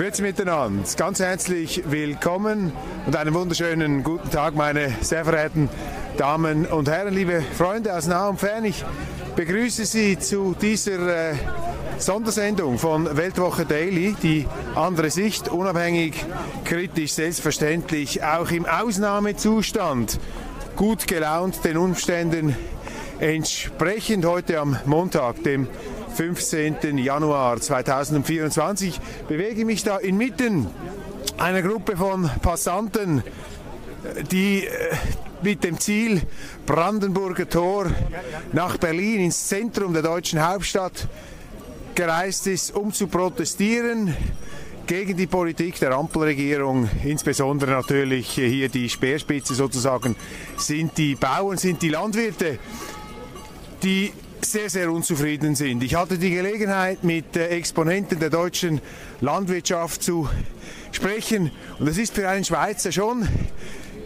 [0.00, 2.72] Grüezi miteinander, ganz herzlich willkommen
[3.04, 5.68] und einen wunderschönen guten Tag, meine sehr verehrten
[6.16, 8.64] Damen und Herren, liebe Freunde aus nah und fern.
[8.64, 8.82] Ich
[9.36, 11.34] begrüße Sie zu dieser äh,
[11.98, 16.14] Sondersendung von Weltwoche Daily, die andere Sicht, unabhängig,
[16.64, 20.18] kritisch, selbstverständlich, auch im Ausnahmezustand,
[20.76, 22.56] gut gelaunt den Umständen
[23.18, 24.24] entsprechend.
[24.24, 25.68] Heute am Montag, dem
[26.14, 26.98] 15.
[26.98, 30.66] Januar 2024 bewege ich mich da inmitten
[31.38, 33.22] einer Gruppe von Passanten,
[34.30, 34.70] die äh,
[35.42, 36.22] mit dem Ziel
[36.66, 37.86] Brandenburger Tor
[38.52, 41.08] nach Berlin ins Zentrum der deutschen Hauptstadt
[41.94, 44.14] gereist ist, um zu protestieren
[44.86, 50.16] gegen die Politik der Ampelregierung, insbesondere natürlich hier die Speerspitze sozusagen,
[50.56, 52.58] sind die Bauern, sind die Landwirte,
[53.82, 54.12] die
[54.44, 55.82] sehr, sehr unzufrieden sind.
[55.82, 58.80] Ich hatte die Gelegenheit, mit äh, Exponenten der deutschen
[59.20, 60.28] Landwirtschaft zu
[60.92, 63.28] sprechen und es ist für einen Schweizer schon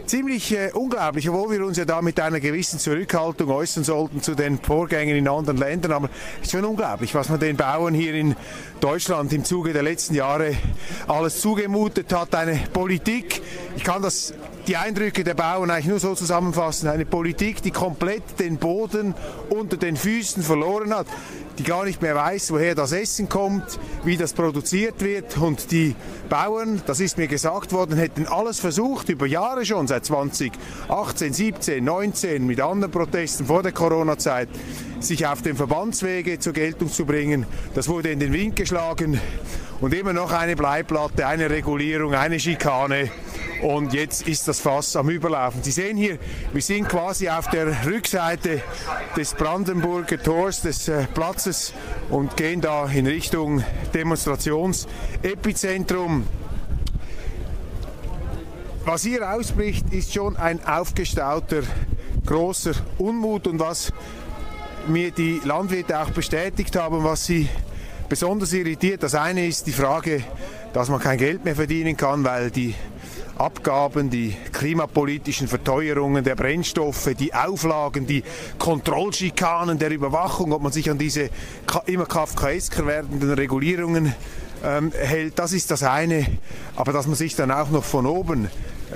[0.06, 4.34] ziemlich äh, unglaublich, obwohl wir uns ja da mit einer gewissen Zurückhaltung äußern sollten zu
[4.34, 5.92] den Vorgängen in anderen Ländern.
[5.92, 8.36] Aber es ist schon unglaublich, was man den Bauern hier in
[8.80, 10.56] Deutschland im Zuge der letzten Jahre
[11.06, 12.34] alles zugemutet hat.
[12.34, 13.42] Eine Politik,
[13.76, 14.34] ich kann das
[14.66, 16.88] die Eindrücke der Bauern eigentlich nur so zusammenfassen.
[16.88, 19.14] Eine Politik, die komplett den Boden
[19.50, 21.06] unter den Füßen verloren hat,
[21.58, 25.36] die gar nicht mehr weiß, woher das Essen kommt, wie das produziert wird.
[25.38, 25.94] Und die
[26.28, 31.84] Bauern, das ist mir gesagt worden, hätten alles versucht, über Jahre schon, seit 2018, 17,
[31.84, 34.48] 19, mit anderen Protesten vor der Corona-Zeit,
[35.00, 37.46] sich auf dem Verbandswege zur Geltung zu bringen.
[37.74, 39.20] Das wurde in den Wind geschlagen
[39.80, 43.10] und immer noch eine Bleiplatte, eine Regulierung, eine Schikane
[43.64, 45.62] und jetzt ist das Fass am Überlaufen.
[45.62, 46.18] Sie sehen hier,
[46.52, 48.62] wir sind quasi auf der Rückseite
[49.16, 51.43] des Brandenburger Tors, des äh, Platzes
[52.10, 53.62] und gehen da in Richtung
[53.92, 56.26] Demonstrationsepizentrum.
[58.84, 61.62] Was hier ausbricht, ist schon ein aufgestauter
[62.26, 63.92] großer Unmut und was
[64.86, 67.48] mir die Landwirte auch bestätigt haben, was sie
[68.08, 69.02] besonders irritiert.
[69.02, 70.22] Das eine ist die Frage,
[70.72, 72.74] dass man kein Geld mehr verdienen kann, weil die
[73.36, 78.22] Abgaben, die klimapolitischen Verteuerungen der Brennstoffe, die Auflagen, die
[78.58, 81.30] Kontrollschikanen der Überwachung, ob man sich an diese
[81.86, 84.14] immer kafkaesker werdenden Regulierungen
[84.64, 86.26] ähm, hält, das ist das eine.
[86.76, 88.48] Aber dass man sich dann auch noch von oben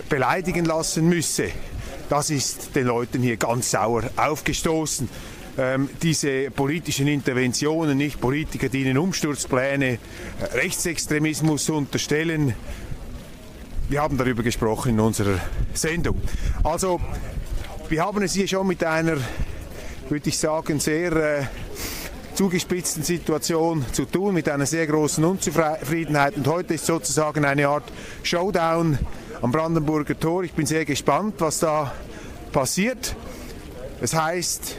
[0.08, 1.48] beleidigen lassen müsse,
[2.08, 5.08] das ist den Leuten hier ganz sauer aufgestoßen.
[5.58, 9.98] Ähm, diese politischen Interventionen, nicht Politiker, die ihnen Umsturzpläne, äh,
[10.54, 12.54] Rechtsextremismus unterstellen,
[13.88, 15.38] wir haben darüber gesprochen in unserer
[15.72, 16.20] Sendung.
[16.62, 17.00] Also,
[17.88, 19.16] wir haben es hier schon mit einer,
[20.08, 21.46] würde ich sagen, sehr äh,
[22.34, 26.36] zugespitzten Situation zu tun, mit einer sehr großen Unzufriedenheit.
[26.36, 27.84] Und heute ist sozusagen eine Art
[28.22, 28.98] Showdown
[29.40, 30.44] am Brandenburger Tor.
[30.44, 31.92] Ich bin sehr gespannt, was da
[32.52, 33.16] passiert.
[34.02, 34.76] Das heißt,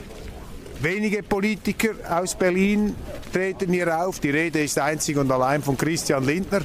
[0.80, 2.94] wenige Politiker aus Berlin
[3.32, 4.20] treten hier auf.
[4.20, 6.60] Die Rede ist einzig und allein von Christian Lindner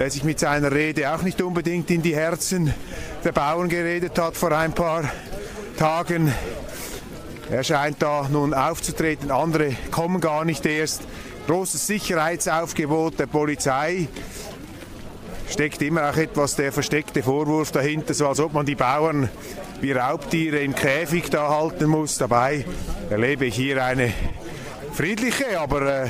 [0.00, 2.72] der sich mit seiner Rede auch nicht unbedingt in die Herzen
[3.22, 5.04] der Bauern geredet hat vor ein paar
[5.76, 6.32] Tagen.
[7.50, 11.02] Er scheint da nun aufzutreten, andere kommen gar nicht erst.
[11.46, 14.08] Großes Sicherheitsaufgebot der Polizei.
[15.50, 19.28] Steckt immer auch etwas der versteckte Vorwurf dahinter, so als ob man die Bauern
[19.82, 22.16] wie Raubtiere im Käfig da halten muss.
[22.16, 22.64] Dabei
[23.10, 24.14] erlebe ich hier eine
[25.00, 26.08] friedliche, aber äh,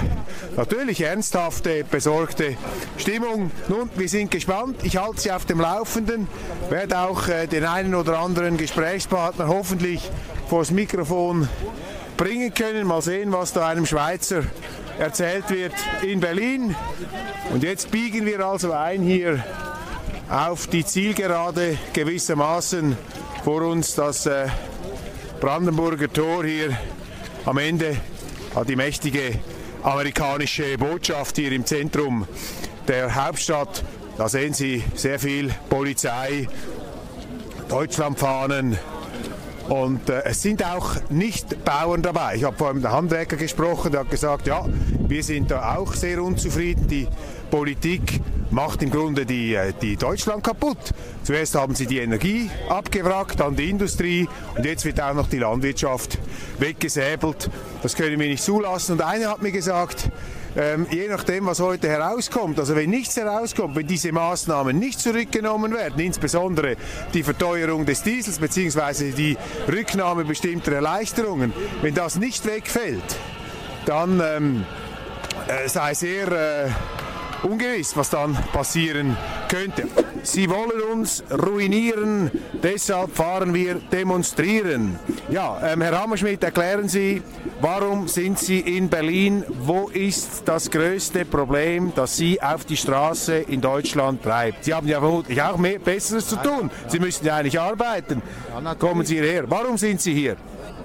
[0.56, 2.56] natürlich ernsthafte, besorgte
[2.98, 3.52] Stimmung.
[3.68, 4.78] Nun, wir sind gespannt.
[4.82, 6.26] Ich halte Sie auf dem Laufenden,
[6.70, 10.10] werde auch äh, den einen oder anderen Gesprächspartner hoffentlich
[10.48, 11.48] vors Mikrofon
[12.16, 12.84] bringen können.
[12.84, 14.42] Mal sehen, was da einem Schweizer
[14.98, 16.74] erzählt wird in Berlin.
[17.52, 19.44] Und jetzt biegen wir also ein hier
[20.28, 22.96] auf die Zielgerade gewissermaßen
[23.44, 24.48] vor uns das äh,
[25.40, 26.76] Brandenburger Tor hier
[27.44, 27.96] am Ende
[28.66, 29.38] die mächtige
[29.82, 32.26] amerikanische Botschaft hier im Zentrum
[32.88, 33.84] der Hauptstadt.
[34.18, 36.48] Da sehen Sie sehr viel Polizei,
[37.68, 38.76] Deutschlandfahnen
[39.68, 42.34] Und äh, es sind auch nicht Bauern dabei.
[42.34, 44.66] Ich habe vorhin mit einem Handwerker gesprochen, der hat gesagt, ja,
[45.06, 46.88] wir sind da auch sehr unzufrieden.
[46.88, 47.06] Die
[47.52, 48.20] Politik
[48.50, 50.92] macht im Grunde die, äh, die Deutschland kaputt.
[51.22, 55.38] Zuerst haben sie die Energie abgewrackt, dann die Industrie und jetzt wird auch noch die
[55.38, 56.18] Landwirtschaft
[56.58, 57.50] weggesäbelt.
[57.82, 58.92] Das können wir nicht zulassen.
[58.92, 60.10] Und einer hat mir gesagt,
[60.56, 65.72] ähm, je nachdem, was heute herauskommt, also wenn nichts herauskommt, wenn diese Maßnahmen nicht zurückgenommen
[65.72, 66.76] werden, insbesondere
[67.14, 69.12] die Verteuerung des Diesels bzw.
[69.12, 69.36] die
[69.68, 73.16] Rücknahme bestimmter Erleichterungen, wenn das nicht wegfällt,
[73.86, 74.64] dann ähm,
[75.46, 76.70] äh, sei sehr äh,
[77.42, 79.16] ungewiss, was dann passieren
[79.48, 79.86] könnte.
[80.22, 82.30] Sie wollen uns ruinieren,
[82.62, 84.98] deshalb fahren wir demonstrieren.
[85.30, 87.22] Ja, ähm, Herr Hammerschmidt, erklären Sie,
[87.60, 89.44] warum sind Sie in Berlin?
[89.62, 94.64] Wo ist das größte Problem, das Sie auf die Straße in Deutschland treibt?
[94.64, 96.70] Sie haben ja vermutlich auch mehr Besseres zu tun.
[96.88, 98.22] Sie müssen ja eigentlich arbeiten.
[98.78, 99.50] Kommen Sie hierher.
[99.50, 100.36] Warum sind Sie hier?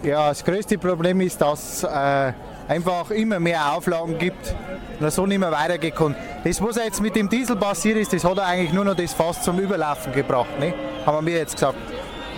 [0.04, 2.34] Ja, das größte Problem ist, dass äh,
[2.68, 4.56] einfach immer mehr Auflagen gibt
[5.00, 6.16] und so nicht mehr weitergekommen.
[6.44, 9.14] Das, was jetzt mit dem Diesel passiert ist, das hat er eigentlich nur noch das
[9.14, 10.74] Fass zum Überlaufen gebracht, ne?
[11.06, 11.78] haben wir jetzt gesagt.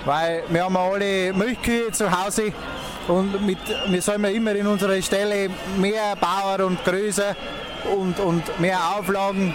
[0.06, 2.54] Weil wir haben alle Milchkühe zu Hause
[3.08, 3.58] und mit,
[3.88, 7.36] wir sollen ja immer in unserer Stelle mehr Bauer und größer
[7.98, 9.54] und, und mehr Auflagen.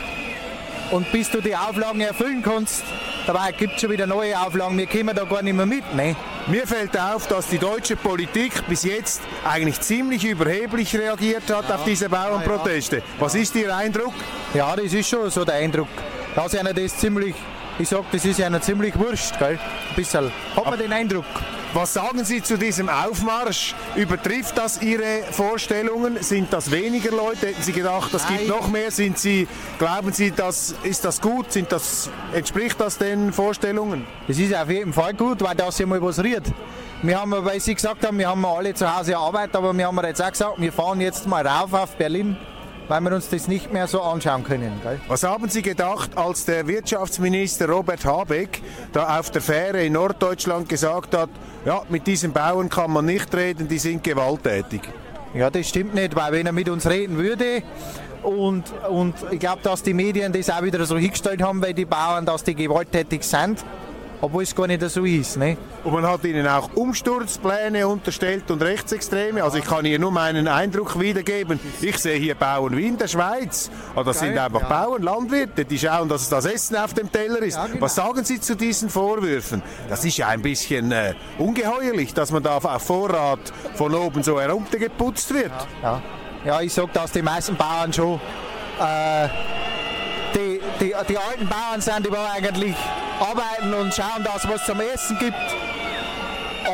[0.91, 2.85] Und bis du die Auflagen erfüllen kannst,
[3.27, 5.95] dabei gibt es schon wieder neue Auflagen, wir kommen da gar nicht mehr mit.
[5.95, 6.17] Ne?
[6.49, 11.77] Mir fällt auf, dass die deutsche Politik bis jetzt eigentlich ziemlich überheblich reagiert hat ja.
[11.77, 12.97] auf diese Bauernproteste.
[12.97, 13.03] Ja.
[13.21, 14.13] Was ist Ihr Eindruck?
[14.53, 15.89] Ja, das ist schon so der Eindruck.
[16.35, 17.37] Dass einer das ziemlich,
[17.79, 19.59] ich sag, das ist einer ziemlich wurscht, gell?
[19.61, 20.33] Ein bisschen.
[20.57, 21.27] Hat man den Eindruck.
[21.75, 23.75] Was sagen Sie zu diesem Aufmarsch?
[23.97, 26.23] Übertrifft das Ihre Vorstellungen?
[26.23, 27.47] Sind das weniger Leute?
[27.47, 28.91] Hätten Sie gedacht, das gibt noch mehr?
[28.91, 29.49] Sind Sie,
[29.79, 31.51] glauben Sie, das, ist das gut?
[31.51, 34.07] Sind das, entspricht das den Vorstellungen?
[34.29, 36.45] Das ist auf jeden Fall gut, weil das ja mal was rührt.
[37.01, 39.99] Wir haben, weil Sie gesagt haben, wir haben alle zu Hause Arbeit, aber wir haben
[40.05, 42.37] jetzt auch gesagt, wir fahren jetzt mal rauf auf Berlin
[42.89, 44.81] weil wir uns das nicht mehr so anschauen können.
[44.83, 45.01] Gell?
[45.09, 48.63] Was haben Sie gedacht, als der Wirtschaftsminister Robert Habeck
[48.93, 51.31] da auf der Fähre in Norddeutschland gesagt hat,
[51.65, 54.83] ja, mit diesen Bauern kann man nicht reden, die sind gewalttätig?
[55.35, 57.63] Ja, das stimmt nicht, weil wenn er mit uns reden würde,
[58.23, 61.85] und, und ich glaube, dass die Medien das auch wieder so hingestellt haben, weil die
[61.85, 63.65] Bauern, dass die gewalttätig sind,
[64.23, 65.37] obwohl es gar nicht so ist.
[65.37, 65.57] Ne?
[65.85, 69.43] Und man hat ihnen auch Umsturzpläne unterstellt und Rechtsextreme.
[69.43, 71.59] Also ich kann hier nur meinen Eindruck wiedergeben.
[71.81, 73.69] Ich sehe hier Bauern wie in der Schweiz.
[73.97, 74.69] Also das sind einfach ja.
[74.69, 77.57] Bauern, Landwirte, die schauen, dass das Essen auf dem Teller ist.
[77.57, 77.81] Ja, genau.
[77.81, 79.61] Was sagen Sie zu diesen Vorwürfen?
[79.89, 84.41] Das ist ja ein bisschen äh, ungeheuerlich, dass man da auf Vorrat von oben so
[84.41, 85.53] heruntergeputzt wird.
[85.83, 86.01] Ja,
[86.45, 86.61] ja.
[86.61, 88.21] ich sage, dass die meisten Bauern schon
[88.81, 89.29] äh,
[90.83, 92.75] die, die, alten Bauern sind, die wollen eigentlich
[93.21, 95.37] arbeiten und schauen, dass es was zum Essen gibt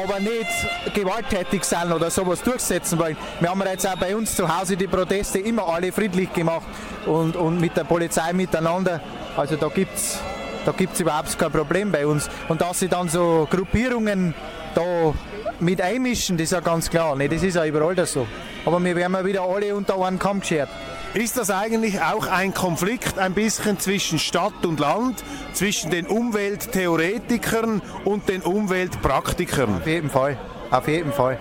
[0.02, 0.46] aber nicht
[0.94, 3.16] gewalttätig sein oder sowas durchsetzen wollen.
[3.40, 6.66] Wir haben jetzt auch bei uns zu Hause die Proteste immer alle friedlich gemacht
[7.06, 9.00] und, und mit der Polizei miteinander.
[9.36, 10.18] Also da gibt es
[10.64, 12.28] da gibt's überhaupt kein Problem bei uns.
[12.48, 14.34] Und dass sie dann so Gruppierungen
[14.74, 15.14] da
[15.60, 17.16] mit einmischen, das ist ja ganz klar.
[17.16, 17.28] Ne?
[17.28, 18.26] Das ist ja überall das so.
[18.66, 20.68] Aber wir werden wieder alle unter einen Kamm geschert.
[21.14, 25.24] Ist das eigentlich auch ein Konflikt ein bisschen zwischen Stadt und Land,
[25.54, 29.76] zwischen den Umwelttheoretikern und den Umweltpraktikern?
[29.76, 30.38] Auf jeden Fall,
[30.70, 31.38] auf jeden Fall.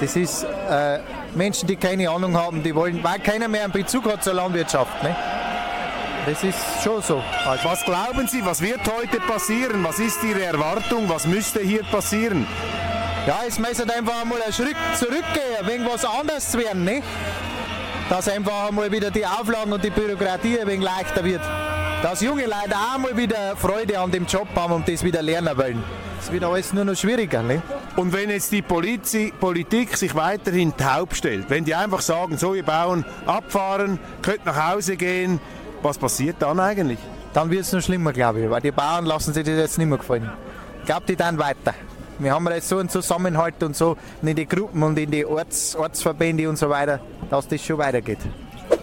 [0.00, 0.98] Das ist äh,
[1.34, 5.02] Menschen, die keine Ahnung haben, die wollen, weil keiner mehr einen Bezug hat zur Landwirtschaft.
[5.04, 5.14] Ne?
[6.26, 7.22] Das ist schon so.
[7.46, 9.84] Also was glauben Sie, was wird heute passieren?
[9.84, 11.08] Was ist Ihre Erwartung?
[11.08, 12.46] Was müsste hier passieren?
[13.26, 16.84] Ja, es müsste einfach einmal einen Schritt zurückgehen, wegen was anderes werden.
[16.84, 17.02] Ne?
[18.12, 21.40] Dass einfach einmal wieder die Auflagen und die Bürokratie ein wenig leichter wird.
[22.02, 25.56] Dass junge Leute auch mal wieder Freude an dem Job haben und das wieder lernen
[25.56, 25.82] wollen.
[26.20, 27.42] Es wird alles nur noch schwieriger.
[27.42, 27.62] Ne?
[27.96, 32.52] Und wenn jetzt die Politik, Politik sich weiterhin taub stellt, wenn die einfach sagen, so
[32.52, 35.40] ihr Bauern abfahren, könnt nach Hause gehen,
[35.80, 36.98] was passiert dann eigentlich?
[37.32, 39.88] Dann wird es noch schlimmer, glaube ich, weil die Bauern lassen sich das jetzt nicht
[39.88, 40.30] mehr gefallen.
[40.80, 41.72] Ich glaube, die dann weiter.
[42.22, 45.74] Wir haben jetzt so einen Zusammenhalt und so in die Gruppen und in die Orts,
[45.74, 48.18] Ortsverbände und so weiter, dass das schon weitergeht.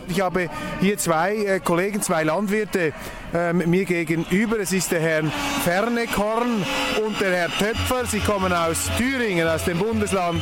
[0.09, 0.49] Ich habe
[0.81, 2.91] hier zwei äh, Kollegen, zwei Landwirte
[3.33, 4.59] äh, mir gegenüber.
[4.59, 5.23] Es ist der Herr
[5.63, 6.63] Fernekorn
[7.05, 8.05] und der Herr Töpfer.
[8.05, 10.41] Sie kommen aus Thüringen, aus dem Bundesland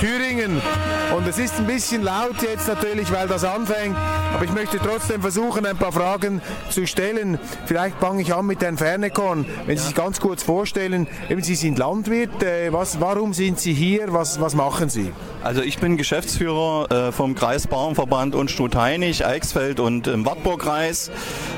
[0.00, 0.60] Thüringen.
[1.16, 3.96] Und es ist ein bisschen laut jetzt natürlich, weil das anfängt.
[4.34, 7.38] Aber ich möchte trotzdem versuchen, ein paar Fragen zu stellen.
[7.66, 9.46] Vielleicht fange ich an mit Herrn Fernekorn.
[9.66, 12.42] Wenn Sie sich ganz kurz vorstellen, eben Sie sind Landwirt.
[12.42, 14.12] Äh, was, warum sind Sie hier?
[14.12, 15.12] Was, was machen Sie?
[15.42, 21.10] Also ich bin Geschäftsführer äh, vom Kreis Bauernverband und Stutheinig, Eichsfeld und im Wartburgkreis.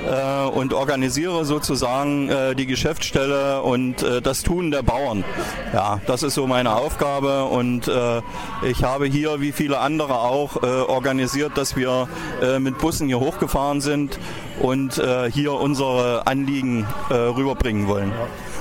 [0.08, 5.24] Äh, und und organisiere sozusagen äh, die Geschäftsstelle und äh, das Tun der Bauern.
[5.72, 8.22] Ja, das ist so meine Aufgabe und äh,
[8.62, 12.08] ich habe hier, wie viele andere auch, äh, organisiert, dass wir
[12.40, 14.18] äh, mit Bussen hier hochgefahren sind
[14.60, 18.12] und äh, hier unsere Anliegen äh, rüberbringen wollen.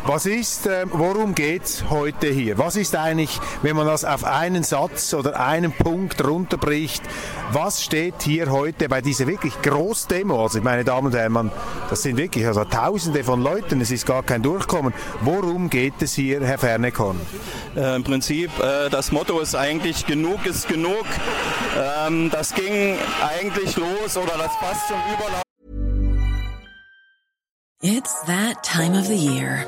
[0.10, 2.58] Was ist, äh, worum geht's heute hier?
[2.58, 7.04] Was ist eigentlich, wenn man das auf einen Satz oder einen Punkt runterbricht,
[7.52, 10.42] was steht hier heute bei dieser wirklich Großdemo?
[10.42, 11.52] Also meine Damen und Herren, man,
[11.92, 14.96] das sind wirklich also Tausende von Leuten, es ist gar kein Durchkommen.
[15.22, 17.22] Worum geht es hier, Herr Fernekorn?
[17.76, 21.06] Äh, Im Prinzip, äh, das Motto ist eigentlich, genug ist genug.
[21.78, 25.44] Ähm, das ging eigentlich los oder das fast zum Überlauf.
[27.84, 29.68] It's that time of the year.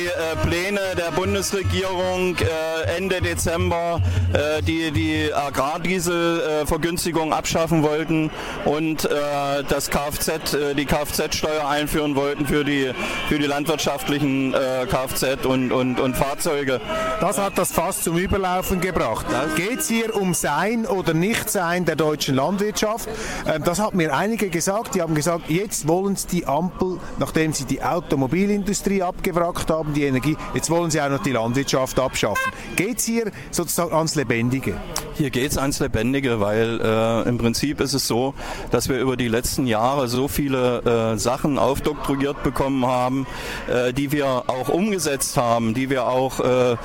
[0.35, 4.01] Pläne der Bundesregierung äh, Ende Dezember
[4.33, 8.29] äh, die, die Agrardieselvergünstigung abschaffen wollten
[8.65, 12.91] und äh, das Kfz, die Kfz-Steuer einführen wollten für die,
[13.27, 16.81] für die landwirtschaftlichen Kfz und, und, und Fahrzeuge.
[17.19, 19.25] Das hat das fast zum Überlaufen gebracht.
[19.55, 23.09] Geht es hier um Sein oder Nichtsein der deutschen Landwirtschaft?
[23.47, 24.95] Ähm, das hat mir einige gesagt.
[24.95, 30.03] Die haben gesagt, jetzt wollen sie die Ampel, nachdem sie die Automobilindustrie abgewrackt haben, die
[30.03, 30.20] Energie,
[30.53, 32.51] jetzt wollen sie auch noch die Landwirtschaft abschaffen.
[32.75, 34.75] Geht es hier sozusagen ans Lebendige?
[35.13, 38.33] Hier geht es ans Lebendige, weil äh, im Prinzip ist es so,
[38.71, 43.27] dass wir über die letzten Jahre so viele äh, Sachen aufdoktoriert bekommen haben,
[43.67, 46.75] äh, die wir auch umgesetzt haben, die wir auch, äh,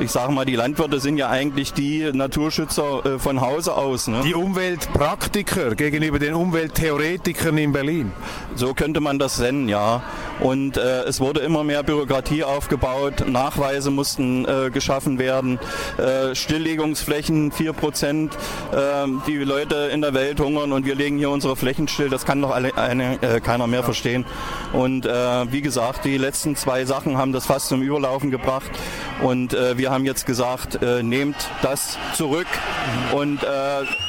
[0.00, 4.08] ich sage mal, die Landwirte sind ja eigentlich die Naturschützer äh, von Hause aus.
[4.08, 4.20] Ne?
[4.24, 8.12] Die Umweltpraktiker gegenüber den Umwelttheoretikern in Berlin.
[8.56, 10.02] So könnte man das nennen, ja.
[10.40, 12.85] Und äh, es wurde immer mehr Bürokratie aufgebaut,
[13.26, 15.58] Nachweise mussten äh, geschaffen werden,
[15.98, 18.36] äh, Stilllegungsflächen 4 Prozent,
[18.74, 22.24] ähm, die Leute in der Welt hungern und wir legen hier unsere Flächen still, das
[22.24, 24.24] kann doch alle, eine, äh, keiner mehr verstehen.
[24.72, 28.70] Und äh, wie gesagt, die letzten zwei Sachen haben das fast zum Überlaufen gebracht.
[29.22, 32.46] Und äh, wir haben jetzt gesagt, nehmt das zurück.
[33.12, 33.40] Und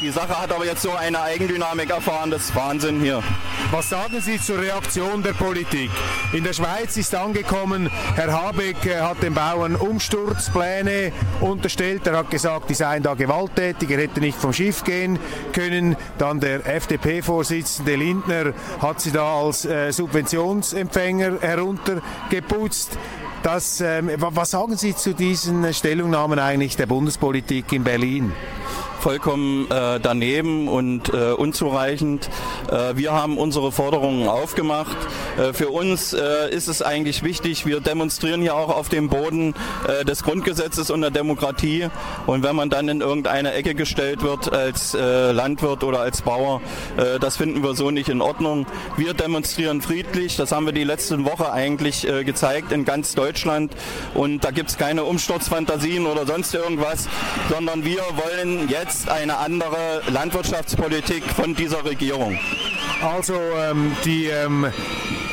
[0.01, 3.23] die Sache hat aber jetzt so eine Eigendynamik erfahren, das ist Wahnsinn hier.
[3.71, 5.91] Was sagen Sie zur Reaktion der Politik?
[6.31, 8.31] In der Schweiz ist angekommen, Herr
[8.67, 12.05] Habeck hat den Bauern Umsturzpläne unterstellt.
[12.05, 15.19] Er hat gesagt, die seien da gewalttätig, er hätte nicht vom Schiff gehen
[15.53, 15.95] können.
[16.17, 22.97] Dann der FDP-Vorsitzende Lindner hat sie da als äh, Subventionsempfänger heruntergeputzt.
[23.43, 28.33] Das, ähm, was sagen Sie zu diesen Stellungnahmen eigentlich der Bundespolitik in Berlin?
[28.99, 32.29] Vollkommen äh, daneben und äh, unzureichend.
[32.71, 34.97] Äh, wir haben unsere Forderungen aufgemacht.
[35.37, 39.53] Äh, für uns äh, ist es eigentlich wichtig, wir demonstrieren hier auch auf dem Boden
[39.87, 41.89] äh, des Grundgesetzes und der Demokratie.
[42.25, 46.61] Und wenn man dann in irgendeine Ecke gestellt wird als Landwirt oder als Bauer,
[47.19, 48.65] das finden wir so nicht in Ordnung.
[48.95, 53.73] Wir demonstrieren friedlich, das haben wir die letzte Woche eigentlich gezeigt in ganz Deutschland.
[54.13, 57.07] Und da gibt es keine Umsturzfantasien oder sonst irgendwas,
[57.49, 62.39] sondern wir wollen jetzt jetzt eine andere Landwirtschaftspolitik von dieser Regierung.
[63.01, 64.71] Also ähm, die ähm,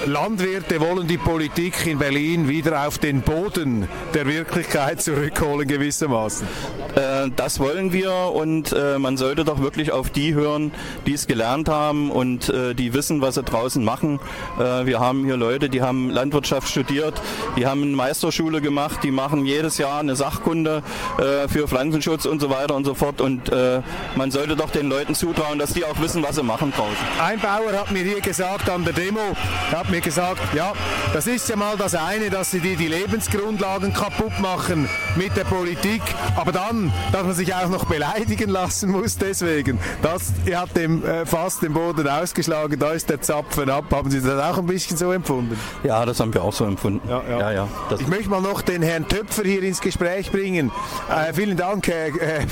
[0.07, 6.47] Landwirte wollen die Politik in Berlin wieder auf den Boden der Wirklichkeit zurückholen gewissermaßen.
[6.95, 10.73] Äh, das wollen wir und äh, man sollte doch wirklich auf die hören,
[11.07, 14.21] die es gelernt haben und äh, die wissen, was sie draußen machen.
[14.59, 17.23] Äh, wir haben hier Leute, die haben Landwirtschaft studiert,
[17.57, 20.83] die haben eine Meisterschule gemacht, die machen jedes Jahr eine Sachkunde
[21.17, 23.81] äh, für Pflanzenschutz und so weiter und so fort und äh,
[24.17, 26.97] man sollte doch den Leuten zutrauen, dass die auch wissen, was sie machen draußen.
[27.23, 29.35] Ein Bauer hat mir hier gesagt an der Demo,
[29.73, 30.73] hat mir gesagt, ja,
[31.13, 35.45] das ist ja mal das eine, dass sie dir die Lebensgrundlagen kaputt machen mit der
[35.45, 36.03] Politik,
[36.35, 39.79] aber dann, dass man sich auch noch beleidigen lassen muss deswegen.
[40.03, 43.85] Das hat dem äh, fast den Boden ausgeschlagen, da ist der Zapfen ab.
[43.93, 45.57] Haben Sie das auch ein bisschen so empfunden?
[45.85, 47.09] Ja, das haben wir auch so empfunden.
[47.09, 47.39] Ja, ja.
[47.39, 50.73] ja, ja ich möchte mal noch den Herrn Töpfer hier ins Gespräch bringen.
[51.09, 52.47] Äh, vielen Dank, Herr äh.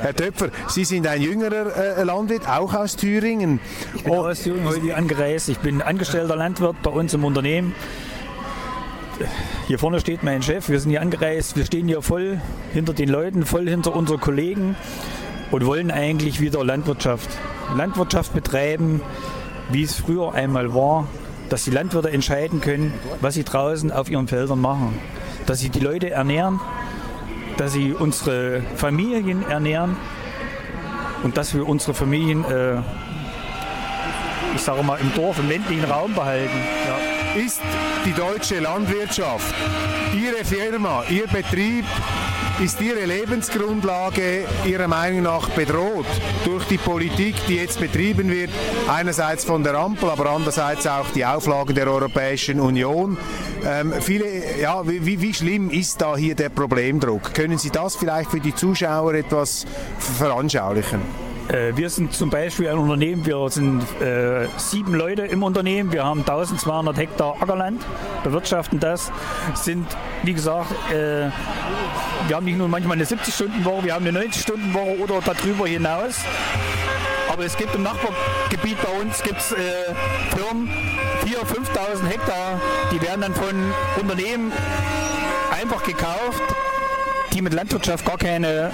[0.00, 3.60] Herr Töpfer, Sie sind ein jüngerer äh, Landwirt, auch aus Thüringen.
[3.94, 5.48] Ich bin oh, aus Thüringen heute angereist.
[5.48, 6.45] Ich bin angestellter Landwirt
[6.82, 7.74] bei uns im Unternehmen.
[9.66, 12.40] Hier vorne steht mein Chef, wir sind hier angereist, wir stehen hier voll
[12.72, 14.76] hinter den Leuten, voll hinter unseren Kollegen
[15.50, 17.28] und wollen eigentlich wieder Landwirtschaft.
[17.76, 19.00] Landwirtschaft betreiben,
[19.70, 21.08] wie es früher einmal war,
[21.48, 24.98] dass die Landwirte entscheiden können, was sie draußen auf ihren Feldern machen.
[25.46, 26.60] Dass sie die Leute ernähren,
[27.56, 29.96] dass sie unsere Familien ernähren
[31.22, 32.76] und dass wir unsere Familien, äh,
[34.56, 36.58] ich sage mal, im Dorf, im ländlichen Raum behalten.
[36.86, 37.40] Ja.
[37.40, 37.60] Ist
[38.06, 39.54] die deutsche Landwirtschaft,
[40.14, 41.84] Ihre Firma, Ihr Betrieb
[42.58, 46.06] ist Ihre Lebensgrundlage Ihrer Meinung nach bedroht
[46.46, 48.50] durch die Politik, die jetzt betrieben wird,
[48.88, 53.18] einerseits von der Ampel, aber andererseits auch die Auflagen der Europäischen Union?
[53.62, 57.34] Ähm, viele, ja, wie, wie schlimm ist da hier der Problemdruck?
[57.34, 59.66] Können Sie das vielleicht für die Zuschauer etwas
[59.98, 61.25] veranschaulichen?
[61.48, 66.04] Äh, wir sind zum Beispiel ein Unternehmen, wir sind äh, sieben Leute im Unternehmen, wir
[66.04, 67.80] haben 1200 Hektar Ackerland,
[68.24, 69.12] bewirtschaften das,
[69.54, 69.86] sind,
[70.24, 71.30] wie gesagt, äh,
[72.26, 76.20] wir haben nicht nur manchmal eine 70-Stunden-Woche, wir haben eine 90-Stunden-Woche oder darüber hinaus.
[77.32, 79.56] Aber es gibt im Nachbargebiet bei uns gibt's, äh,
[80.34, 80.68] Firmen,
[81.24, 82.60] 4.000, 5.000 Hektar,
[82.90, 84.52] die werden dann von Unternehmen
[85.50, 86.42] einfach gekauft,
[87.32, 88.72] die mit Landwirtschaft gar keine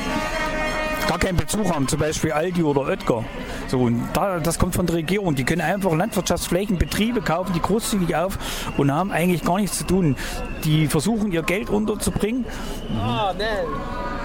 [1.12, 3.22] gar keinen Bezug haben, zum Beispiel Aldi oder Oetker.
[3.66, 5.34] So, und da, das kommt von der Regierung.
[5.34, 8.38] Die können einfach Landwirtschaftsflächen, Betriebe kaufen, die großzügig auf
[8.78, 10.16] und haben eigentlich gar nichts zu tun.
[10.64, 12.46] Die versuchen ihr Geld unterzubringen.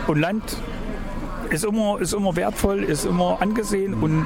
[0.07, 0.43] Und Land
[1.49, 4.25] ist immer, ist immer wertvoll, ist immer angesehen und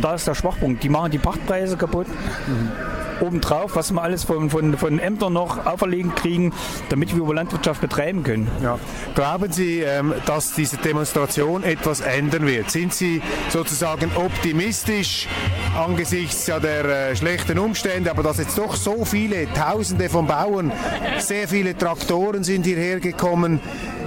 [0.00, 0.82] da ist der Schwachpunkt.
[0.82, 2.06] Die machen die Pachtpreise kaputt.
[2.46, 6.52] Mhm obendrauf, was wir alles von, von, von Ämtern noch auferlegen kriegen,
[6.88, 8.48] damit wir Landwirtschaft betreiben können.
[8.62, 8.78] Ja.
[9.14, 12.70] Glauben Sie, ähm, dass diese Demonstration etwas ändern wird?
[12.70, 15.28] Sind Sie sozusagen optimistisch
[15.76, 20.72] angesichts ja, der äh, schlechten Umstände, aber dass jetzt doch so viele Tausende von Bauern,
[21.18, 23.60] sehr viele Traktoren sind hierher gekommen,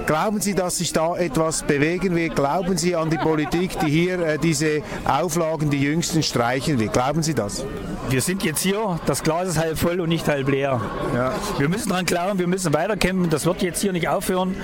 [0.08, 2.34] Glauben Sie, dass sich da etwas bewegen wird?
[2.34, 6.94] Glauben Sie an die Politik, die hier äh, diese Auflagen, die jüngsten, streichen wird?
[6.94, 7.62] Glauben Sie das?
[8.08, 10.80] Wir sind jetzt hier, das Glas ist halb voll und nicht halb leer.
[11.14, 11.32] Ja.
[11.58, 14.56] Wir müssen dran glauben, wir müssen weiterkämpfen, das wird jetzt hier nicht aufhören.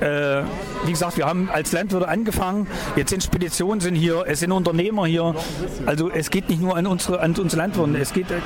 [0.00, 0.42] Äh,
[0.86, 2.66] wie gesagt, wir haben als Landwirte angefangen.
[2.96, 5.34] Jetzt sind Speditionen sind hier, es sind Unternehmer hier.
[5.84, 8.36] Also es geht nicht nur an unsere, an unsere Landwirte, es geht äh,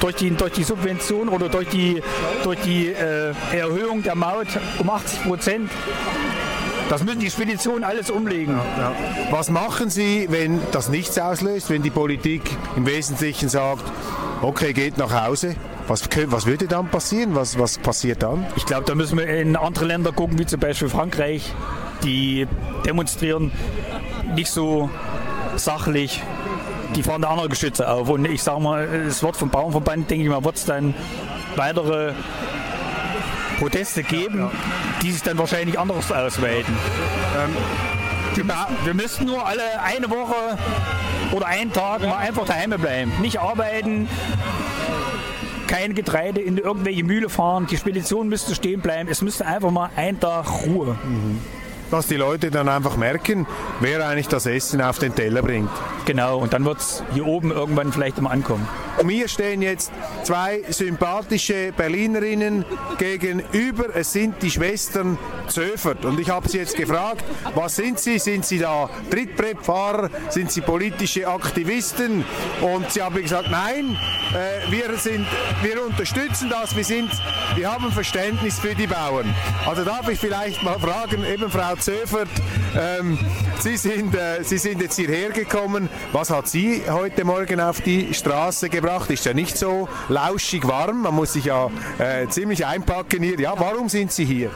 [0.00, 2.02] durch die, durch die Subvention oder durch die,
[2.42, 4.48] durch die äh, Erhöhung der Maut
[4.78, 5.70] um 80 Prozent.
[6.88, 8.56] Das müssen die Speditionen alles umlegen.
[8.56, 8.92] Ja, ja.
[9.30, 12.42] Was machen Sie, wenn das nichts auslöst, wenn die Politik
[12.76, 13.84] im Wesentlichen sagt,
[14.44, 15.56] okay, geht nach Hause?
[15.86, 17.34] Was, was würde dann passieren?
[17.34, 18.46] Was, was passiert dann?
[18.56, 21.52] Ich glaube, da müssen wir in andere Länder gucken, wie zum Beispiel Frankreich.
[22.02, 22.46] Die
[22.84, 23.52] demonstrieren
[24.34, 24.90] nicht so
[25.56, 26.22] sachlich.
[26.94, 28.08] Die fahren da andere Geschütze auf.
[28.08, 30.94] Und ich sage mal, es wird vom Bauernverband, denke ich mal, wird es dann
[31.56, 32.12] weitere
[33.58, 34.50] Proteste geben,
[35.02, 36.76] die sich dann wahrscheinlich anders ausweiten.
[37.38, 37.56] Ähm,
[38.34, 38.44] wir,
[38.84, 40.58] wir müssten nur alle eine Woche
[41.34, 43.12] oder einen Tag mal einfach daheim bleiben.
[43.20, 44.08] Nicht arbeiten,
[45.66, 49.90] kein Getreide in irgendwelche Mühle fahren, die Spedition müsste stehen bleiben, es müsste einfach mal
[49.96, 50.96] ein Tag Ruhe.
[51.04, 51.40] Mhm
[51.90, 53.46] dass die Leute dann einfach merken,
[53.78, 55.70] wer eigentlich das Essen auf den Teller bringt.
[56.06, 58.66] Genau, und dann wird es hier oben irgendwann vielleicht immer ankommen.
[59.02, 59.90] Mir stehen jetzt
[60.22, 62.64] zwei sympathische Berlinerinnen
[62.96, 63.94] gegenüber.
[63.94, 66.04] Es sind die Schwestern Zöfert.
[66.04, 68.18] Und ich habe sie jetzt gefragt, was sind sie?
[68.18, 70.10] Sind sie da Trittbrettfahrer?
[70.30, 72.24] Sind sie politische Aktivisten?
[72.62, 73.96] Und sie haben gesagt, nein,
[74.32, 75.26] äh, wir, sind,
[75.62, 76.74] wir unterstützen das.
[76.74, 77.10] Wir, sind,
[77.56, 79.34] wir haben Verständnis für die Bauern.
[79.66, 82.28] Also darf ich vielleicht mal fragen, eben Frau Zöfert,
[82.76, 83.18] ähm,
[83.58, 85.88] sie, sind, äh, sie sind jetzt hierher gekommen.
[86.12, 88.83] Was hat Sie heute Morgen auf die Straße gebracht?
[89.10, 91.02] Ist ja nicht so lauschig warm.
[91.02, 93.40] Man muss sich ja äh, ziemlich einpacken hier.
[93.40, 94.50] Ja, warum sind Sie hier?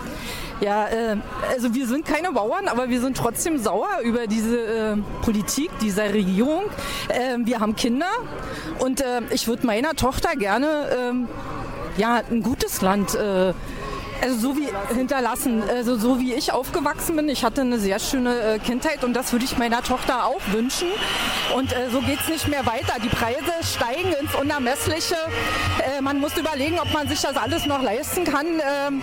[0.60, 1.16] Ja, äh,
[1.50, 6.12] also wir sind keine Bauern, aber wir sind trotzdem sauer über diese äh, Politik dieser
[6.12, 6.64] Regierung.
[7.08, 8.10] Äh, wir haben Kinder
[8.80, 11.28] und äh, ich würde meiner Tochter gerne ähm,
[11.96, 13.54] ja, ein gutes Land äh,
[14.20, 17.28] Also so wie hinterlassen, also so wie ich aufgewachsen bin.
[17.28, 20.88] Ich hatte eine sehr schöne äh, Kindheit und das würde ich meiner Tochter auch wünschen.
[21.54, 22.94] Und äh, so geht es nicht mehr weiter.
[23.02, 25.16] Die Preise steigen ins Unermessliche.
[25.96, 28.46] Äh, man muss überlegen, ob man sich das alles noch leisten kann.
[28.46, 29.02] Ähm,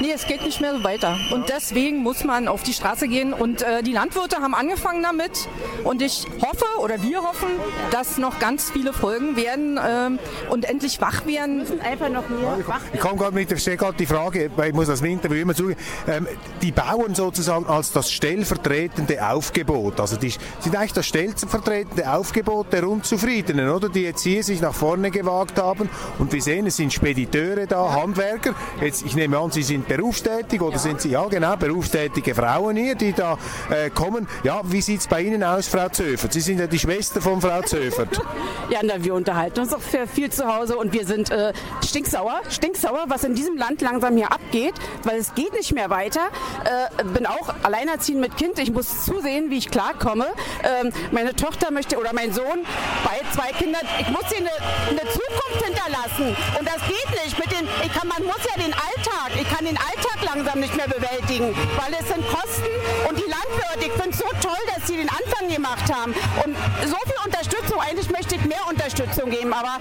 [0.00, 1.16] nee, es geht nicht mehr so weiter.
[1.32, 3.32] Und deswegen muss man auf die Straße gehen.
[3.32, 5.48] Und die Landwirte haben angefangen damit.
[5.84, 7.48] Und ich hoffe oder wir hoffen,
[7.90, 10.18] dass noch ganz viele folgen werden ähm,
[10.50, 11.58] und endlich wach werden.
[11.58, 14.72] Wir müssen einfach noch mehr wach Ich komme gerade mit der gerade die Frage, ich
[14.72, 16.26] muss das im Interview immer zugeben, ähm,
[16.62, 22.88] die Bauern sozusagen als das stellvertretende Aufgebot, also die sind eigentlich das stellvertretende Aufgebot der
[22.88, 23.88] Unzufriedenen, oder?
[23.88, 27.94] Die jetzt hier sich nach vorne gewagt haben und wir sehen, es sind Spediteure da,
[27.94, 28.54] Handwerker.
[28.80, 30.78] Jetzt, ich nehme an, Sie sind berufstätig oder ja.
[30.78, 33.38] sind Sie, ja genau, berufstätige Frauen hier, die da
[33.70, 34.28] äh, kommen.
[34.42, 36.32] Ja, wie sieht es bei Ihnen aus, Frau Zöfert?
[36.32, 38.20] Sie sind ja die Schwester von Frau Zöfert.
[38.70, 41.52] ja, na, wir unterhalten uns auch viel zu Hause und wir sind äh,
[41.84, 46.28] stinksauer, stinksauer, was in diesem Land langsam hier abgeht, weil es geht nicht mehr weiter.
[46.64, 48.58] Äh, bin auch alleinerziehend mit Kind.
[48.58, 50.26] Ich muss zusehen, wie ich klarkomme.
[50.62, 52.66] Ähm, meine Tochter möchte oder mein Sohn,
[53.04, 56.36] bei zwei Kindern, ich muss ihnen eine, eine Zukunft hinterlassen.
[56.58, 57.38] Und das geht nicht.
[57.38, 60.76] Mit den, ich kann, man muss ja den Alltag, ich kann den Alltag langsam nicht
[60.76, 62.74] mehr bewältigen, weil es sind Kosten
[63.08, 66.14] und die Landwirte, ich finde es so toll, dass sie den Anfang gemacht haben.
[66.44, 69.78] Und so viel Unterstützung, eigentlich möchte ich mehr Unterstützung geben, aber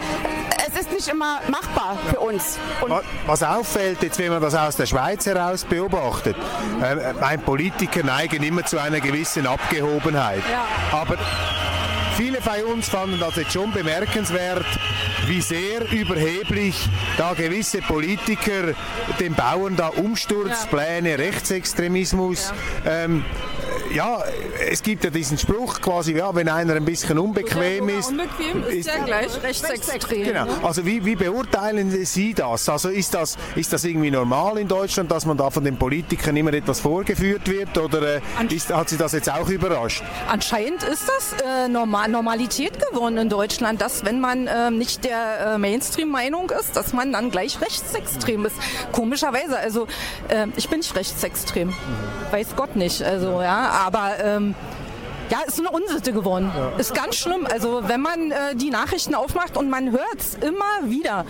[0.67, 2.57] es ist nicht immer machbar für uns.
[2.81, 2.93] Und
[3.25, 6.35] was auffällt, jetzt wenn man das aus der Schweiz heraus beobachtet,
[6.81, 10.43] äh, ein Politiker neigen immer zu einer gewissen Abgehobenheit.
[10.51, 10.65] Ja.
[10.99, 11.17] Aber
[12.15, 14.67] Viele bei uns fanden das jetzt schon bemerkenswert,
[15.25, 18.75] wie sehr überheblich da gewisse Politiker
[19.19, 21.17] den Bauern da Umsturzpläne.
[21.17, 22.53] Rechtsextremismus
[22.85, 23.05] ja.
[23.05, 23.25] ähm,
[23.93, 24.23] ja,
[24.69, 28.09] es gibt ja diesen Spruch quasi, ja, wenn einer ein bisschen unbequem ist.
[28.09, 30.23] Unbequem ist, ist ja gleich rechtsextrem.
[30.23, 30.47] Genau.
[30.63, 32.67] Also wie, wie beurteilen Sie das?
[32.69, 36.35] Also ist das, ist das irgendwie normal in Deutschland, dass man da von den Politikern
[36.35, 40.03] immer etwas vorgeführt wird oder äh, ist, hat Sie das jetzt auch überrascht?
[40.27, 45.53] Anscheinend ist das äh, normal, Normalität geworden in Deutschland, dass wenn man äh, nicht der
[45.53, 48.55] äh, Mainstream-Meinung ist, dass man dann gleich rechtsextrem ist.
[48.91, 49.87] Komischerweise, also
[50.29, 51.67] äh, ich bin nicht rechtsextrem.
[51.67, 51.73] Mhm.
[52.31, 53.03] Weiß Gott nicht.
[53.03, 54.55] Also ja, aber ähm,
[55.29, 56.51] ja, ist eine Unsitte geworden.
[56.55, 56.77] Ja.
[56.77, 57.47] Ist ganz schlimm.
[57.51, 61.25] Also wenn man äh, die Nachrichten aufmacht und man hört es immer wieder.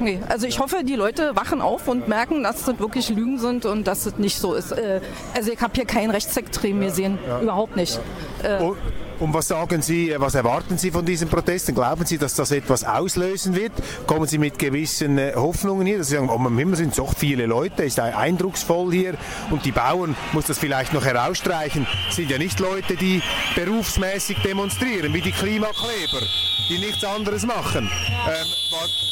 [0.00, 3.66] Nee, also ich hoffe, die Leute wachen auf und merken, dass das wirklich Lügen sind
[3.66, 4.72] und dass es nicht so ist.
[4.72, 5.00] Äh,
[5.34, 7.40] also ich habe hier keinen Rechtsextrem gesehen, ja.
[7.40, 8.00] überhaupt nicht.
[8.42, 8.76] Äh, oh.
[9.20, 11.74] Und was sagen Sie, was erwarten Sie von diesen Protesten?
[11.74, 13.72] Glauben Sie, dass das etwas auslösen wird?
[14.06, 15.98] Kommen Sie mit gewissen äh, Hoffnungen hier?
[15.98, 19.14] Dass Sie sagen, oh, im sind doch viele Leute, ist eindrucksvoll hier
[19.50, 23.20] und die Bauern, muss das vielleicht noch herausstreichen, sind ja nicht Leute, die
[23.54, 26.22] berufsmäßig demonstrieren, wie die Klimakleber,
[26.70, 27.90] die nichts anderes machen.
[28.26, 29.09] Ähm,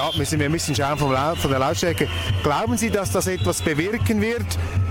[0.00, 2.08] ja, müssen wir ein bisschen schauen vom Laut, von der Lautstärke.
[2.42, 4.46] Glauben Sie, dass das etwas bewirken wird?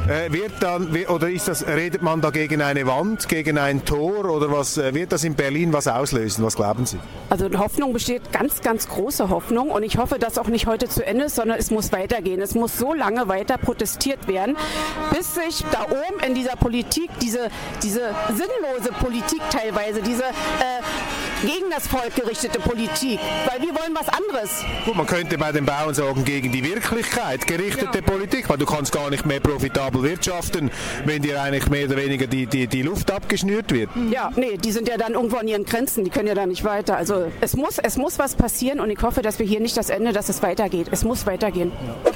[0.08, 4.26] Äh, wird dann, oder ist das, redet man da gegen eine Wand, gegen ein Tor
[4.26, 6.43] oder was äh, wird das in Berlin was auslösen?
[6.43, 6.98] Was glauben Sie?
[7.30, 11.06] Also Hoffnung besteht ganz, ganz große Hoffnung und ich hoffe, dass auch nicht heute zu
[11.06, 12.41] Ende ist, sondern es muss weitergehen.
[12.41, 14.58] Es muss so lange weiter protestiert werden,
[15.12, 17.50] bis sich da oben in dieser Politik, diese,
[17.84, 20.82] diese sinnlose Politik teilweise, diese äh,
[21.41, 24.63] gegen das Volk gerichtete Politik, weil wir wollen was anderes.
[24.86, 28.02] Gut, man könnte bei den Bauern sagen, gegen die Wirklichkeit gerichtete ja.
[28.04, 30.71] Politik, weil du kannst gar nicht mehr profitabel wirtschaften,
[31.06, 33.89] wenn dir eigentlich mehr oder weniger die, die, die Luft abgeschnürt wird.
[34.12, 36.63] Ja, nee, die sind ja dann irgendwo an ihren Grenzen, die können ja da nicht
[36.63, 36.97] weiter.
[36.97, 39.89] Also es muss, es muss was passieren und ich hoffe, dass wir hier nicht das
[39.89, 40.88] Ende, dass es weitergeht.
[40.91, 41.71] Es muss weitergehen.
[42.06, 42.12] Ja.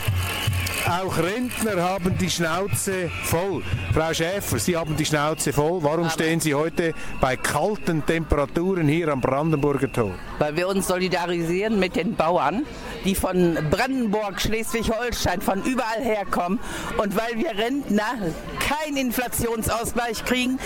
[0.86, 3.64] Auch Rentner haben die Schnauze voll.
[3.94, 5.82] Frau Schäfer, Sie haben die Schnauze voll.
[5.82, 10.12] Warum stehen Sie heute bei kalten Temperaturen hier am Brandenburger Tor?
[10.40, 12.66] Weil wir uns solidarisieren mit den Bauern,
[13.06, 16.60] die von Brandenburg, Schleswig-Holstein, von überall herkommen.
[16.98, 18.16] Und weil wir Rentner
[18.60, 20.60] keinen Inflationsausgleich kriegen,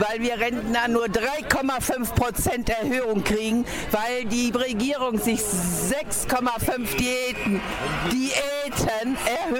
[0.00, 7.60] weil wir Rentner nur 3,5 Prozent Erhöhung kriegen, weil die Regierung sich 6,5 Diäten,
[8.10, 9.59] Diäten erhöht,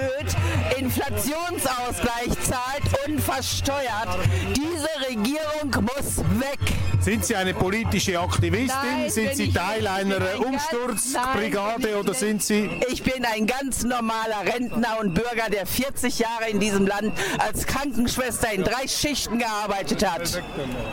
[0.77, 4.19] Inflationsausgleich zahlt und versteuert.
[4.55, 6.59] Diese Regierung muss weg.
[7.01, 8.67] Sind Sie eine politische Aktivistin?
[8.67, 12.69] Nein, sind Sie Teil einer Umsturzbrigade oder sind Sie?
[12.91, 17.65] Ich bin ein ganz normaler Rentner und Bürger, der 40 Jahre in diesem Land als
[17.65, 20.41] Krankenschwester in drei Schichten gearbeitet hat.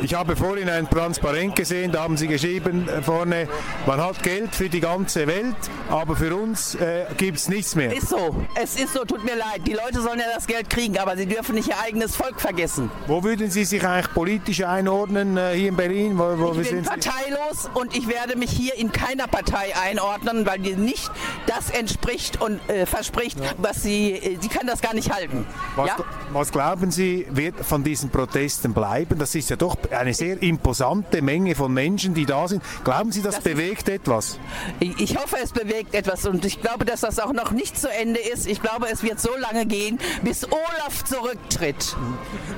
[0.02, 3.48] Ich habe vorhin ein Transparent gesehen, da haben Sie geschrieben äh, vorne,
[3.86, 5.56] man hat Geld für die ganze Welt,
[5.90, 7.94] aber für uns äh, gibt es nichts mehr.
[7.94, 9.66] Ist so, es ist so, tut mir leid.
[9.66, 12.40] Die Leute sollen ja das Geld kriegen, aber sie dürfen nicht ihr eigenes eigenes Volk
[12.40, 12.90] vergessen.
[13.06, 15.97] Wo würden Sie sich eigentlich politisch einordnen äh, hier in Berlin?
[15.98, 20.58] Wo, wo ich bin parteilos und ich werde mich hier in keiner Partei einordnen, weil
[20.58, 21.10] die nicht
[21.46, 23.50] das entspricht und äh, verspricht, ja.
[23.58, 25.46] was sie, äh, sie kann das gar nicht halten.
[25.76, 25.96] Was, ja?
[26.32, 29.18] was glauben Sie, wird von diesen Protesten bleiben?
[29.18, 32.62] Das ist ja doch eine sehr imposante Menge von Menschen, die da sind.
[32.84, 34.38] Glauben Sie, das, das bewegt etwas?
[34.80, 37.90] Ich, ich hoffe, es bewegt etwas und ich glaube, dass das auch noch nicht zu
[37.90, 38.46] Ende ist.
[38.46, 41.96] Ich glaube, es wird so lange gehen, bis Olaf zurücktritt.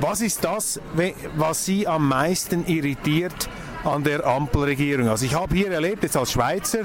[0.00, 0.81] Was ist das,
[1.37, 3.48] was Sie am meisten irritiert wird
[3.84, 5.08] an der Ampelregierung?
[5.08, 6.80] Also ich habe hier erlebt, jetzt als Schweizer,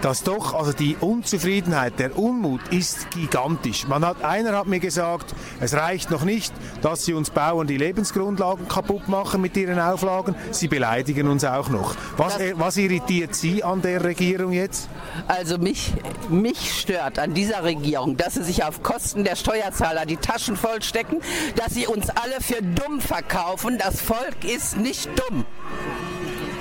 [0.00, 3.86] dass doch also die Unzufriedenheit, der Unmut ist gigantisch.
[3.88, 7.76] Man hat, einer hat mir gesagt, es reicht noch nicht, dass sie uns Bauern die
[7.76, 11.94] Lebensgrundlagen kaputt machen mit ihren Auflagen, sie beleidigen uns auch noch.
[12.16, 14.88] Was, was irritiert Sie an der Regierung jetzt?
[15.26, 15.92] Also mich,
[16.28, 21.20] mich stört an dieser Regierung, dass sie sich auf Kosten der Steuerzahler die Taschen vollstecken,
[21.56, 23.78] dass sie uns alle für dumm verkaufen.
[23.78, 25.44] Das Volk ist nicht dumm.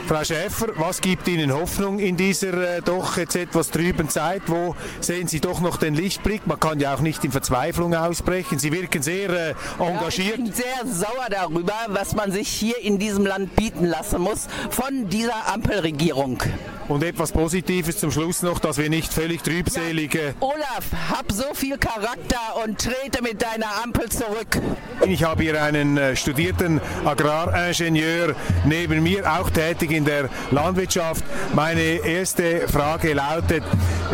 [0.08, 4.43] Frau Schäfer, was gibt Ihnen Hoffnung in dieser äh, doch jetzt etwas trüben Zeit?
[4.48, 6.48] Wo sehen Sie doch noch den Lichtblick?
[6.48, 8.58] Man kann ja auch nicht in Verzweiflung ausbrechen.
[8.58, 10.38] Sie wirken sehr äh, engagiert.
[10.38, 14.22] Ja, ich bin sehr sauer darüber, was man sich hier in diesem Land bieten lassen
[14.22, 16.41] muss von dieser Ampelregierung.
[16.88, 20.20] Und etwas Positives zum Schluss noch, dass wir nicht völlig trübselige.
[20.28, 24.62] Ja, Olaf, hab so viel Charakter und trete mit deiner Ampel zurück.
[25.06, 31.24] Ich habe hier einen äh, studierten Agraringenieur neben mir, auch tätig in der Landwirtschaft.
[31.54, 33.64] Meine erste Frage lautet,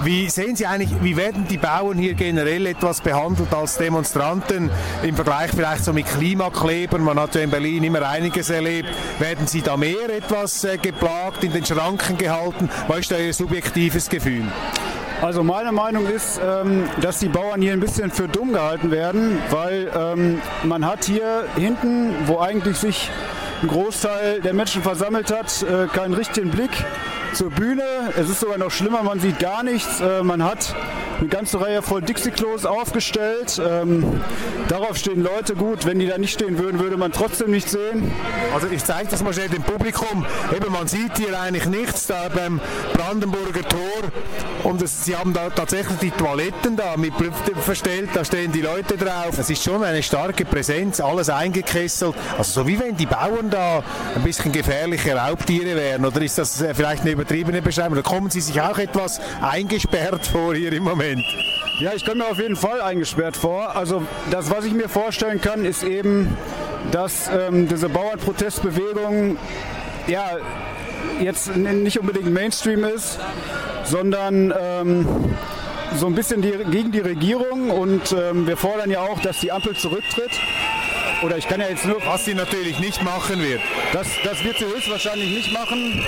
[0.04, 4.69] wie sehen Sie eigentlich, wie werden die Bauern hier generell etwas behandelt als Demonstranten
[5.04, 7.02] im Vergleich vielleicht so mit Klimaklebern?
[7.02, 8.89] Man hat ja in Berlin immer einiges erlebt.
[9.19, 12.69] Werden Sie da mehr etwas äh, geplagt, in den Schranken gehalten?
[12.88, 14.46] Was ist da Ihr subjektives Gefühl?
[15.24, 19.38] Also meine Meinung ist, ähm, dass die Bauern hier ein bisschen für dumm gehalten werden,
[19.52, 23.10] weil ähm, man hat hier hinten, wo eigentlich sich
[23.63, 26.71] ein Großteil der Menschen versammelt hat, äh, keinen richtigen Blick
[27.34, 27.84] zur Bühne.
[28.17, 30.02] Es ist sogar noch schlimmer, man sieht gar nichts.
[30.02, 30.76] Äh, man hat
[31.23, 33.62] eine ganze Reihe voll Dixie-Klos aufgestellt.
[33.65, 34.19] Ähm,
[34.67, 35.86] darauf stehen Leute gut.
[35.86, 38.12] Wenn die da nicht stehen würden, würde man trotzdem nicht sehen.
[38.53, 40.25] Also ich zeige das mal schnell dem Publikum.
[40.53, 42.59] Eben, man sieht hier eigentlich nichts da beim
[42.93, 43.79] Brandenburger Tor.
[44.63, 47.13] Und es, sie haben da tatsächlich die Toiletten da mit
[47.62, 48.09] verstellt.
[48.13, 49.38] Da stehen die Leute drauf.
[49.38, 52.15] Es ist schon eine starke Präsenz, alles eingekesselt.
[52.38, 53.81] Also so wie wenn die Bauern da
[54.13, 56.05] ein bisschen gefährliche Raubtiere wären.
[56.05, 57.93] Oder ist das äh, vielleicht eine übertriebene Beschreibung?
[57.93, 61.12] Oder kommen Sie sich auch etwas eingesperrt vor hier im Moment?
[61.80, 63.76] Ja, ich komme mir auf jeden Fall eingesperrt vor.
[63.76, 66.38] Also das, was ich mir vorstellen kann, ist eben,
[66.91, 69.38] dass ähm, diese Bauernprotestbewegung
[70.08, 70.38] ja
[71.21, 73.19] jetzt nicht unbedingt Mainstream ist,
[73.84, 75.08] sondern ähm,
[75.95, 79.52] so ein bisschen die, gegen die Regierung und ähm, wir fordern ja auch, dass die
[79.52, 80.32] Ampel zurücktritt.
[81.23, 82.06] Oder ich kann ja jetzt nur.
[82.06, 83.62] Was sie natürlich nicht machen wird.
[83.93, 86.06] Das, das wird sie höchstwahrscheinlich nicht machen.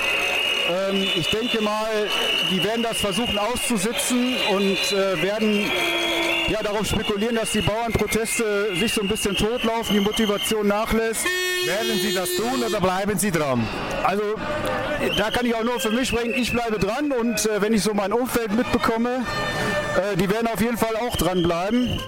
[0.68, 1.86] Ähm, ich denke mal,
[2.50, 5.70] die werden das versuchen auszusitzen und äh, werden
[6.48, 11.24] ja, darauf spekulieren, dass die Bauernproteste sich so ein bisschen totlaufen, die Motivation nachlässt.
[11.64, 13.66] Werden Sie das tun oder bleiben Sie dran?
[14.04, 14.22] Also
[15.16, 17.82] da kann ich auch nur für mich sprechen, ich bleibe dran und äh, wenn ich
[17.82, 19.24] so mein Umfeld mitbekomme,
[19.96, 22.00] äh, die werden auf jeden Fall auch dranbleiben.